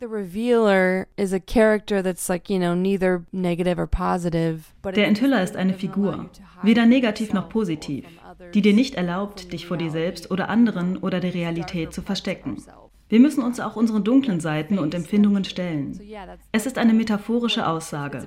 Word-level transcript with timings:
The 0.00 0.06
revealer 0.06 1.08
is 1.16 1.32
a 1.32 1.40
character 1.40 2.02
that's 2.02 2.28
like, 2.28 2.48
you 2.48 2.60
know, 2.60 2.76
neither 2.76 3.24
negative 3.32 3.80
or 3.80 3.88
positive. 3.88 4.72
Der 4.84 5.08
Enthüller 5.08 5.42
ist 5.42 5.56
eine 5.56 5.74
Figur, 5.74 6.30
weder 6.62 6.86
negativ 6.86 7.32
noch 7.32 7.48
positiv, 7.48 8.04
die 8.54 8.62
dir 8.62 8.74
nicht 8.74 8.94
erlaubt, 8.94 9.52
dich 9.52 9.66
vor 9.66 9.76
dir 9.76 9.90
selbst 9.90 10.30
oder 10.30 10.50
anderen 10.50 10.98
oder 10.98 11.18
der 11.18 11.34
Realität 11.34 11.92
zu 11.92 12.02
verstecken. 12.02 12.62
Wir 13.08 13.18
müssen 13.18 13.42
uns 13.42 13.58
auch 13.58 13.74
unseren 13.74 14.04
dunklen 14.04 14.38
Seiten 14.38 14.78
und 14.78 14.94
Empfindungen 14.94 15.42
stellen. 15.44 15.98
Es 16.52 16.66
ist 16.66 16.78
eine 16.78 16.94
metaphorische 16.94 17.66
Aussage. 17.66 18.24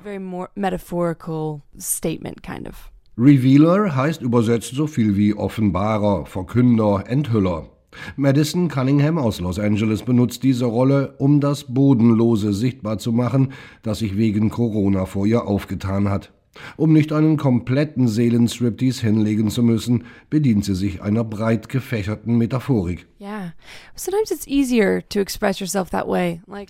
Revealer 3.18 3.96
heißt 3.96 4.22
übersetzt 4.22 4.76
so 4.76 4.88
viel 4.88 5.16
wie 5.16 5.34
Offenbarer, 5.36 6.26
Verkünder, 6.26 7.06
Enthüller. 7.08 7.70
Madison 8.16 8.68
Cunningham 8.68 9.18
aus 9.18 9.39
Los 9.39 9.60
Angeles 9.60 10.04
benutzt 10.04 10.44
diese 10.44 10.66
Rolle, 10.66 11.16
um 11.18 11.39
das 11.39 11.74
Bodenlose 11.74 12.54
sichtbar 12.54 12.98
zu 12.98 13.12
machen, 13.12 13.54
das 13.84 14.00
sich 14.00 14.18
wegen 14.18 14.50
Corona 14.50 15.06
vor 15.06 15.25
ihr 15.25 15.46
aufgetan 15.46 16.10
hat. 16.10 16.32
Um 16.75 16.92
nicht 16.92 17.14
einen 17.14 17.38
kompletten 17.38 18.07
Seelenstriptease 18.07 19.06
hinlegen 19.06 19.50
zu 19.50 19.64
müssen, 19.64 20.04
bedient 20.29 20.65
sie 20.65 20.75
sich 20.75 21.01
einer 21.01 21.24
breit 21.24 21.70
gefächerten 21.70 22.38
Metaphorik. 22.38 23.07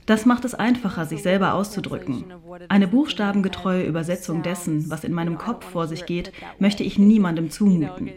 Das 0.05 0.25
macht 0.25 0.45
es 0.45 0.53
einfacher, 0.53 1.05
sich 1.05 1.23
selber 1.23 1.53
auszudrücken. 1.53 2.25
Eine 2.69 2.87
buchstabengetreue 2.87 3.83
Übersetzung 3.83 4.43
dessen, 4.43 4.89
was 4.89 5.03
in 5.03 5.13
meinem 5.13 5.37
Kopf 5.37 5.65
vor 5.65 5.87
sich 5.87 6.05
geht, 6.05 6.31
möchte 6.59 6.83
ich 6.83 6.97
niemandem 6.97 7.49
zumuten. 7.49 8.11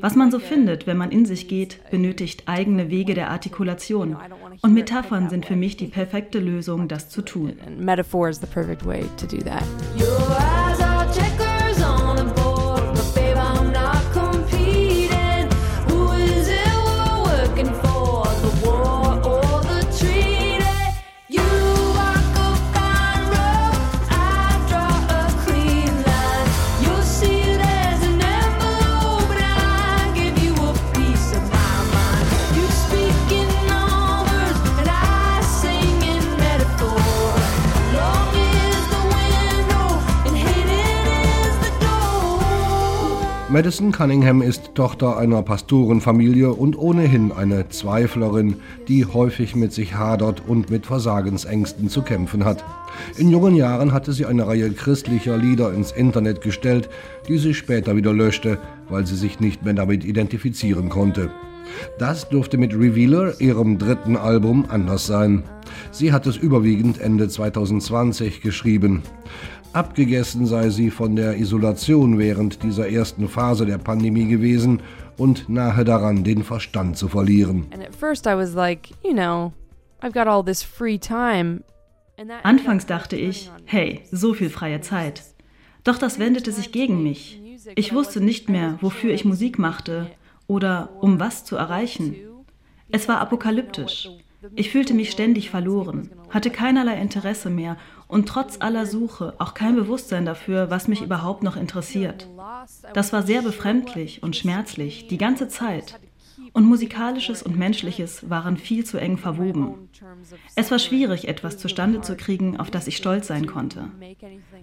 Was 0.00 0.14
man 0.14 0.30
so 0.30 0.38
findet, 0.38 0.86
wenn 0.86 0.96
man 0.96 1.10
in 1.10 1.26
sich 1.26 1.48
geht, 1.48 1.80
benötigt 1.90 2.44
eigene 2.46 2.90
Wege 2.90 3.14
der 3.14 3.30
Artikulation. 3.30 4.16
Und 4.62 4.74
Metaphern 4.74 5.28
sind 5.28 5.46
für 5.46 5.56
mich 5.56 5.76
die 5.76 5.86
perfekte 5.86 6.38
Lösung, 6.38 6.88
das 6.88 7.08
zu 7.08 7.22
tun. 7.22 7.54
Metaphor 7.78 8.28
is 8.28 8.40
the 8.40 8.46
perfect 8.46 8.84
way 8.84 9.04
to 9.16 9.26
do 9.26 9.38
that. 9.38 9.64
Madison 43.50 43.92
Cunningham 43.92 44.42
ist 44.42 44.74
Tochter 44.74 45.16
einer 45.16 45.40
Pastorenfamilie 45.40 46.52
und 46.52 46.76
ohnehin 46.76 47.32
eine 47.32 47.66
Zweiflerin, 47.70 48.56
die 48.88 49.06
häufig 49.06 49.56
mit 49.56 49.72
sich 49.72 49.94
hadert 49.94 50.42
und 50.46 50.68
mit 50.68 50.84
Versagensängsten 50.84 51.88
zu 51.88 52.02
kämpfen 52.02 52.44
hat. 52.44 52.62
In 53.16 53.30
jungen 53.30 53.54
Jahren 53.54 53.94
hatte 53.94 54.12
sie 54.12 54.26
eine 54.26 54.46
Reihe 54.46 54.70
christlicher 54.72 55.38
Lieder 55.38 55.72
ins 55.72 55.92
Internet 55.92 56.42
gestellt, 56.42 56.90
die 57.26 57.38
sie 57.38 57.54
später 57.54 57.96
wieder 57.96 58.12
löschte, 58.12 58.58
weil 58.90 59.06
sie 59.06 59.16
sich 59.16 59.40
nicht 59.40 59.64
mehr 59.64 59.72
damit 59.72 60.04
identifizieren 60.04 60.90
konnte. 60.90 61.30
Das 61.98 62.28
dürfte 62.28 62.58
mit 62.58 62.74
Revealer, 62.74 63.40
ihrem 63.40 63.78
dritten 63.78 64.18
Album, 64.18 64.66
anders 64.68 65.06
sein. 65.06 65.42
Sie 65.90 66.12
hat 66.12 66.26
es 66.26 66.36
überwiegend 66.36 67.00
Ende 67.00 67.28
2020 67.28 68.40
geschrieben. 68.40 69.02
Abgegessen 69.72 70.46
sei 70.46 70.70
sie 70.70 70.90
von 70.90 71.14
der 71.14 71.36
Isolation 71.36 72.18
während 72.18 72.62
dieser 72.62 72.88
ersten 72.88 73.28
Phase 73.28 73.66
der 73.66 73.78
Pandemie 73.78 74.26
gewesen 74.26 74.80
und 75.16 75.48
nahe 75.48 75.84
daran, 75.84 76.24
den 76.24 76.42
Verstand 76.42 76.96
zu 76.96 77.08
verlieren. 77.08 77.66
Anfangs 82.42 82.86
dachte 82.86 83.16
ich, 83.16 83.50
hey, 83.64 84.00
so 84.10 84.34
viel 84.34 84.50
freie 84.50 84.80
Zeit. 84.80 85.22
Doch 85.84 85.98
das 85.98 86.18
wendete 86.18 86.52
sich 86.52 86.72
gegen 86.72 87.02
mich. 87.02 87.40
Ich 87.74 87.92
wusste 87.92 88.20
nicht 88.20 88.48
mehr, 88.48 88.78
wofür 88.80 89.12
ich 89.12 89.24
Musik 89.24 89.58
machte 89.58 90.10
oder 90.46 90.90
um 91.00 91.20
was 91.20 91.44
zu 91.44 91.56
erreichen. 91.56 92.14
Es 92.90 93.06
war 93.08 93.20
apokalyptisch. 93.20 94.08
Ich 94.54 94.70
fühlte 94.70 94.94
mich 94.94 95.10
ständig 95.10 95.50
verloren, 95.50 96.10
hatte 96.30 96.50
keinerlei 96.50 97.00
Interesse 97.00 97.50
mehr 97.50 97.76
und 98.06 98.28
trotz 98.28 98.60
aller 98.60 98.86
Suche 98.86 99.34
auch 99.38 99.54
kein 99.54 99.74
Bewusstsein 99.74 100.24
dafür, 100.24 100.70
was 100.70 100.88
mich 100.88 101.02
überhaupt 101.02 101.42
noch 101.42 101.56
interessiert. 101.56 102.28
Das 102.94 103.12
war 103.12 103.22
sehr 103.22 103.42
befremdlich 103.42 104.22
und 104.22 104.36
schmerzlich, 104.36 105.08
die 105.08 105.18
ganze 105.18 105.48
Zeit. 105.48 105.98
Und 106.52 106.64
musikalisches 106.64 107.42
und 107.42 107.58
menschliches 107.58 108.30
waren 108.30 108.56
viel 108.56 108.84
zu 108.84 108.98
eng 108.98 109.18
verwoben. 109.18 109.88
Es 110.54 110.70
war 110.70 110.78
schwierig, 110.78 111.28
etwas 111.28 111.58
zustande 111.58 112.00
zu 112.00 112.16
kriegen, 112.16 112.58
auf 112.58 112.70
das 112.70 112.86
ich 112.86 112.96
stolz 112.96 113.26
sein 113.26 113.46
konnte. 113.46 113.90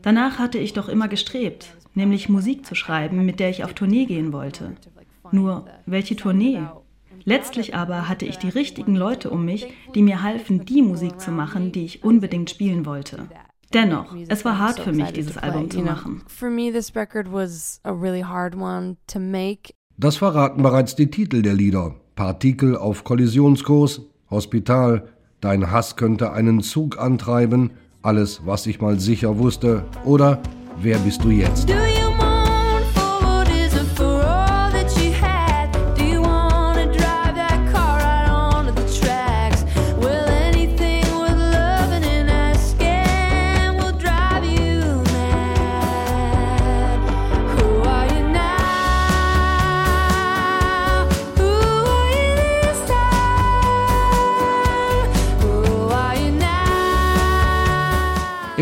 Danach 0.01 0.39
hatte 0.39 0.57
ich 0.57 0.73
doch 0.73 0.89
immer 0.89 1.07
gestrebt, 1.07 1.75
nämlich 1.93 2.29
Musik 2.29 2.65
zu 2.65 2.75
schreiben, 2.75 3.25
mit 3.25 3.39
der 3.39 3.49
ich 3.49 3.63
auf 3.63 3.73
Tournee 3.73 4.05
gehen 4.05 4.33
wollte. 4.33 4.75
Nur, 5.31 5.65
welche 5.85 6.15
Tournee? 6.15 6.61
Letztlich 7.23 7.75
aber 7.75 8.09
hatte 8.09 8.25
ich 8.25 8.37
die 8.37 8.49
richtigen 8.49 8.95
Leute 8.95 9.29
um 9.29 9.45
mich, 9.45 9.67
die 9.93 10.01
mir 10.01 10.21
halfen, 10.21 10.65
die 10.65 10.81
Musik 10.81 11.19
zu 11.19 11.31
machen, 11.31 11.71
die 11.71 11.85
ich 11.85 12.03
unbedingt 12.03 12.49
spielen 12.49 12.85
wollte. 12.85 13.27
Dennoch, 13.73 14.15
es 14.27 14.45
war 14.45 14.59
hart 14.59 14.79
für 14.79 14.93
mich, 14.93 15.11
dieses 15.11 15.37
Album 15.37 15.69
zu 15.69 15.81
machen. 15.81 16.23
Das 19.97 20.17
verraten 20.17 20.61
bereits 20.61 20.95
die 20.95 21.09
Titel 21.09 21.41
der 21.41 21.53
Lieder. 21.53 21.95
Partikel 22.15 22.77
auf 22.77 23.03
Kollisionskurs, 23.03 24.01
Hospital, 24.29 25.09
Dein 25.41 25.69
Hass 25.69 25.95
könnte 25.95 26.31
einen 26.31 26.61
Zug 26.61 26.97
antreiben, 26.97 27.71
alles, 28.01 28.45
was 28.45 28.65
ich 28.67 28.81
mal 28.81 28.99
sicher 28.99 29.37
wusste, 29.37 29.83
oder 30.03 30.41
Wer 30.77 30.97
bist 30.99 31.23
du 31.23 31.29
jetzt? 31.29 31.69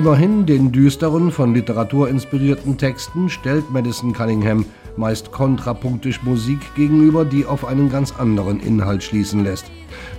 Immerhin 0.04 0.46
den 0.46 0.74
düsteren, 0.74 1.32
von 1.32 1.54
Literatur 1.54 2.10
inspirierten 2.10 2.78
Texten 2.78 3.30
stellt 3.30 3.72
Madison 3.72 4.12
Cunningham 4.12 4.66
meist 4.98 5.32
kontrapunktisch 5.32 6.22
Musik 6.24 6.60
gegenüber, 6.76 7.24
die 7.24 7.46
auf 7.46 7.64
einen 7.64 7.90
ganz 7.90 8.12
anderen 8.12 8.60
Inhalt 8.60 9.02
schließen 9.02 9.46
lässt. 9.46 9.66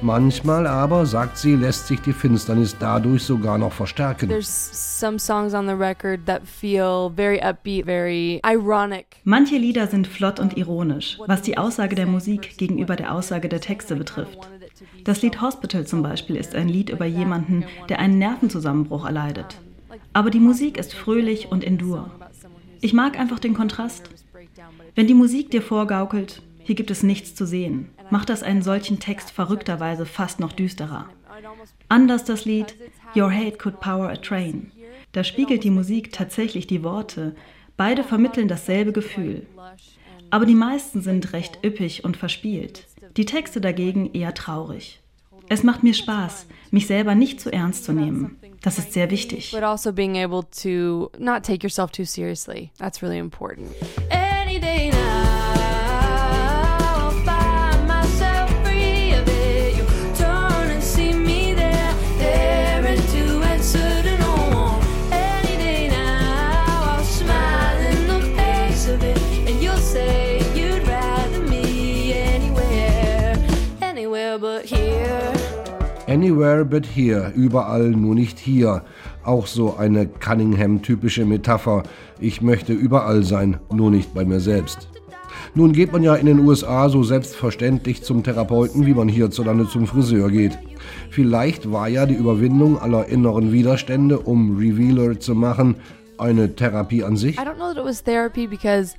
Manchmal 0.00 0.66
aber, 0.66 1.04
sagt 1.04 1.36
sie, 1.36 1.54
lässt 1.54 1.86
sich 1.86 2.00
die 2.00 2.14
Finsternis 2.14 2.76
dadurch 2.80 3.24
sogar 3.24 3.58
noch 3.58 3.74
verstärken. 3.74 4.30
Manche 9.24 9.56
Lieder 9.58 9.86
sind 9.86 10.06
flott 10.06 10.40
und 10.40 10.56
ironisch, 10.56 11.18
was 11.26 11.42
die 11.42 11.58
Aussage 11.58 11.94
der 11.94 12.06
Musik 12.06 12.56
gegenüber 12.56 12.96
der 12.96 13.12
Aussage 13.12 13.50
der 13.50 13.60
Texte 13.60 13.96
betrifft. 13.96 14.48
Das 15.04 15.20
Lied 15.20 15.42
Hospital 15.42 15.86
zum 15.86 16.02
Beispiel 16.02 16.36
ist 16.36 16.54
ein 16.54 16.70
Lied 16.70 16.88
über 16.88 17.04
jemanden, 17.04 17.64
der 17.90 17.98
einen 17.98 18.18
Nervenzusammenbruch 18.18 19.04
erleidet. 19.04 19.60
Aber 20.14 20.30
die 20.30 20.40
Musik 20.40 20.78
ist 20.78 20.94
fröhlich 20.94 21.50
und 21.50 21.62
in. 21.62 21.78
Ich 22.80 22.92
mag 22.92 23.18
einfach 23.18 23.38
den 23.38 23.52
Kontrast. 23.52 24.08
Wenn 24.94 25.06
die 25.06 25.14
Musik 25.14 25.50
dir 25.50 25.62
vorgaukelt, 25.62 26.40
hier 26.60 26.74
gibt 26.74 26.90
es 26.90 27.02
nichts 27.02 27.34
zu 27.34 27.46
sehen, 27.46 27.90
macht 28.10 28.30
das 28.30 28.42
einen 28.42 28.62
solchen 28.62 29.00
Text 29.00 29.30
verrückterweise 29.32 30.06
fast 30.06 30.40
noch 30.40 30.52
düsterer. 30.52 31.10
Anders 31.88 32.24
das 32.24 32.44
Lied 32.44 32.74
Your 33.14 33.30
Hate 33.32 33.58
Could 33.58 33.80
Power 33.80 34.08
a 34.08 34.16
Train. 34.16 34.70
Da 35.12 35.24
spiegelt 35.24 35.62
die 35.64 35.70
Musik 35.70 36.12
tatsächlich 36.12 36.66
die 36.66 36.82
Worte. 36.82 37.34
Beide 37.76 38.02
vermitteln 38.04 38.48
dasselbe 38.48 38.92
Gefühl. 38.92 39.46
Aber 40.30 40.46
die 40.46 40.54
meisten 40.54 41.02
sind 41.02 41.32
recht 41.32 41.58
üppig 41.64 42.04
und 42.04 42.16
verspielt. 42.16 42.86
Die 43.16 43.26
Texte 43.26 43.60
dagegen 43.60 44.12
eher 44.12 44.34
traurig. 44.34 45.00
Es 45.48 45.62
macht 45.62 45.82
mir 45.82 45.94
Spaß, 45.94 46.46
mich 46.70 46.86
selber 46.86 47.14
nicht 47.14 47.40
zu 47.40 47.52
ernst 47.52 47.84
zu 47.84 47.92
nehmen. 47.92 48.38
Das 48.62 48.78
ist 48.78 48.92
sehr 48.92 49.10
wichtig. 49.10 49.50
But 49.52 49.62
also 49.62 49.92
being 49.92 50.16
able 50.16 50.42
to 50.62 51.10
not 51.18 51.42
take 51.42 51.62
yourself 51.62 51.90
too 51.90 52.04
seriously. 52.04 52.70
That's 52.78 53.02
really 53.02 53.18
important. 53.18 53.68
Anywhere 76.06 76.64
but 76.64 76.86
here, 76.86 77.32
überall 77.34 77.90
nur 77.90 78.14
nicht 78.14 78.38
hier. 78.38 78.82
Auch 79.24 79.46
so 79.46 79.76
eine 79.76 80.06
Cunningham-typische 80.06 81.24
Metapher. 81.24 81.82
Ich 82.20 82.42
möchte 82.42 82.72
überall 82.72 83.24
sein, 83.24 83.58
nur 83.72 83.90
nicht 83.90 84.14
bei 84.14 84.24
mir 84.24 84.38
selbst. 84.38 84.88
Nun 85.54 85.72
geht 85.72 85.92
man 85.92 86.02
ja 86.02 86.14
in 86.14 86.26
den 86.26 86.40
USA 86.40 86.88
so 86.88 87.02
selbstverständlich 87.02 88.02
zum 88.02 88.22
Therapeuten, 88.22 88.86
wie 88.86 88.94
man 88.94 89.08
hierzulande 89.08 89.68
zum 89.68 89.86
Friseur 89.86 90.30
geht. 90.30 90.58
Vielleicht 91.10 91.72
war 91.72 91.88
ja 91.88 92.06
die 92.06 92.14
Überwindung 92.14 92.78
aller 92.78 93.06
inneren 93.06 93.52
Widerstände, 93.52 94.18
um 94.18 94.56
Revealer 94.56 95.18
zu 95.18 95.34
machen, 95.34 95.76
eine 96.18 96.54
Therapie 96.54 97.02
an 97.02 97.16
sich. 97.16 97.38
I 97.38 97.42
don't 97.42 97.56
know 97.56 97.72
that 97.72 97.78
it 97.78 97.84
was 97.84 98.02
therapy 98.02 98.46
because 98.46 98.94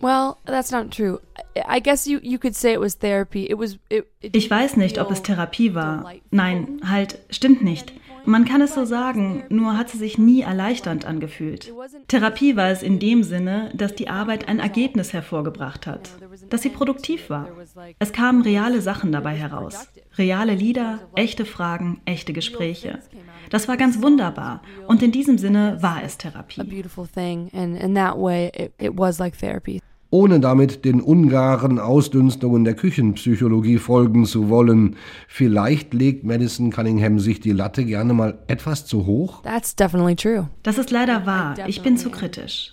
well, 0.00 0.38
that's 0.44 0.70
not 0.70 0.90
true. 0.90 1.20
I 1.66 1.80
guess 1.80 2.06
you 2.06 2.20
you 2.22 2.38
could 2.38 2.54
say 2.54 2.72
it 2.72 2.80
was 2.80 2.94
therapy. 2.94 3.46
It 3.48 3.54
was 3.54 3.78
it, 3.90 4.06
it 4.20 4.34
Ich 4.34 4.50
weiß 4.50 4.76
nicht, 4.76 4.98
ob 4.98 5.10
es 5.10 5.22
Therapie 5.22 5.74
war. 5.74 6.04
Nein, 6.30 6.80
halt, 6.88 7.18
stimmt 7.30 7.62
nicht. 7.62 7.92
Man 8.26 8.44
kann 8.44 8.60
es 8.62 8.74
so 8.74 8.84
sagen, 8.84 9.44
nur 9.48 9.76
hat 9.76 9.90
sie 9.90 9.98
sich 9.98 10.18
nie 10.18 10.42
erleichternd 10.42 11.04
angefühlt. 11.04 11.72
Therapie 12.08 12.56
war 12.56 12.68
es 12.68 12.82
in 12.82 12.98
dem 12.98 13.22
Sinne, 13.22 13.70
dass 13.74 13.94
die 13.94 14.08
Arbeit 14.08 14.48
ein 14.48 14.58
Ergebnis 14.58 15.12
hervorgebracht 15.12 15.86
hat, 15.86 16.10
dass 16.50 16.62
sie 16.62 16.70
produktiv 16.70 17.28
war. 17.30 17.48
Es 17.98 18.12
kamen 18.12 18.42
reale 18.42 18.80
Sachen 18.80 19.12
dabei 19.12 19.34
heraus. 19.34 19.88
Reale 20.16 20.54
Lieder, 20.54 21.00
echte 21.14 21.44
Fragen, 21.44 22.00
echte 22.04 22.32
Gespräche. 22.32 23.00
Das 23.50 23.68
war 23.68 23.76
ganz 23.76 24.00
wunderbar 24.02 24.62
und 24.86 25.02
in 25.02 25.12
diesem 25.12 25.38
Sinne 25.38 25.78
war 25.80 26.02
es 26.02 26.18
Therapie. 26.18 26.62
Ohne 30.14 30.38
damit 30.38 30.84
den 30.84 31.00
ungaren 31.00 31.80
Ausdünstungen 31.80 32.64
der 32.64 32.74
Küchenpsychologie 32.74 33.78
folgen 33.78 34.26
zu 34.26 34.48
wollen. 34.48 34.94
Vielleicht 35.26 35.92
legt 35.92 36.22
Madison 36.22 36.70
Cunningham 36.70 37.18
sich 37.18 37.40
die 37.40 37.50
Latte 37.50 37.84
gerne 37.84 38.14
mal 38.14 38.38
etwas 38.46 38.86
zu 38.86 39.06
hoch? 39.06 39.42
That's 39.42 39.74
definitely 39.74 40.14
true. 40.14 40.48
Das 40.62 40.78
ist 40.78 40.92
leider 40.92 41.26
wahr. 41.26 41.56
Ich 41.66 41.82
bin 41.82 41.96
zu 41.96 42.10
kritisch. 42.10 42.70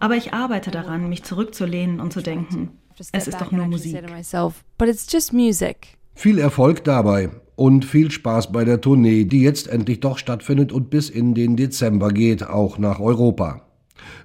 Aber 0.00 0.16
ich 0.16 0.34
arbeite 0.34 0.70
daran, 0.70 1.08
mich 1.08 1.22
zurückzulehnen 1.22 1.98
und 1.98 2.12
zu 2.12 2.20
denken, 2.20 2.72
es 3.12 3.26
ist 3.26 3.40
doch 3.40 3.52
nur 3.52 3.66
Musik. 3.68 3.98
myself, 4.10 4.62
but 4.76 4.86
it's 4.86 5.10
just 5.10 5.32
music. 5.32 5.96
Viel 6.14 6.38
Erfolg 6.38 6.84
dabei 6.84 7.30
und 7.56 7.86
viel 7.86 8.10
Spaß 8.10 8.52
bei 8.52 8.66
der 8.66 8.82
Tournee, 8.82 9.24
die 9.24 9.40
jetzt 9.40 9.66
endlich 9.66 10.00
doch 10.00 10.18
stattfindet 10.18 10.72
und 10.72 10.90
bis 10.90 11.08
in 11.08 11.32
den 11.32 11.56
Dezember 11.56 12.10
geht, 12.10 12.46
auch 12.46 12.76
nach 12.76 13.00
Europa. 13.00 13.62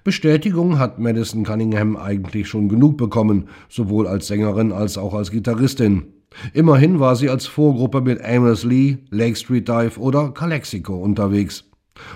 Bestätigung 0.04 0.80
hat 0.80 1.00
Madison 1.00 1.44
Cunningham 1.44 1.98
eigentlich 1.98 2.48
schon 2.48 2.70
genug 2.70 2.98
bekommen, 2.98 3.50
sowohl 3.70 4.08
als 4.08 4.28
Sängerin 4.28 4.72
als 4.72 4.98
auch 4.98 5.14
als 5.14 5.32
Gitarristin. 5.32 6.14
Immerhin 6.54 7.00
war 7.00 7.16
sie 7.16 7.30
als 7.30 7.48
Vorgruppe 7.48 8.02
mit 8.02 8.24
Amos 8.24 8.64
Lee, 8.64 8.98
Lake 9.10 9.36
Street 9.36 9.68
Dive 9.68 10.00
oder 10.00 10.32
Calexico 10.32 10.96
unterwegs. 10.96 11.66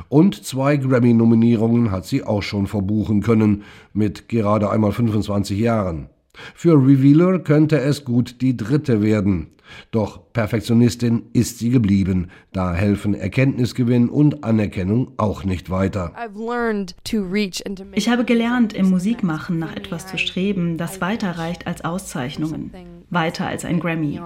Und 0.10 0.44
zwei 0.46 0.78
Grammy-Nominierungen 0.78 1.92
hat 1.92 2.06
sie 2.06 2.24
auch 2.24 2.44
schon 2.44 2.68
verbuchen 2.68 3.22
können, 3.22 3.64
mit 3.94 4.30
gerade 4.30 4.70
einmal 4.70 4.92
25 4.92 5.58
Jahren. 5.60 6.10
Für 6.56 6.74
Revealer 6.74 7.40
könnte 7.40 7.80
es 7.80 8.06
gut 8.06 8.42
die 8.42 8.56
dritte 8.58 9.02
werden. 9.02 9.52
Doch 9.92 10.32
Perfektionistin 10.34 11.24
ist 11.34 11.60
sie 11.60 11.70
geblieben. 11.70 12.28
Da 12.52 12.74
helfen 12.74 13.14
Erkenntnisgewinn 13.14 14.10
und 14.10 14.44
Anerkennung 14.44 15.14
auch 15.18 15.44
nicht 15.44 15.70
weiter. 15.70 16.14
Ich 17.94 18.10
habe 18.10 18.26
gelernt, 18.26 18.74
im 18.74 18.90
Musikmachen 18.90 19.60
nach 19.60 19.76
etwas 19.76 20.08
zu 20.08 20.18
streben, 20.18 20.78
das 20.78 21.02
weiter 21.02 21.32
reicht 21.38 21.68
als 21.68 21.84
Auszeichnungen, 21.84 22.72
weiter 23.10 23.48
als 23.48 23.66
ein 23.66 23.80
Grammy. 23.80 24.20